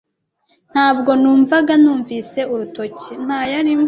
[0.71, 3.11] Ntabwo numvaga numvise urutoki.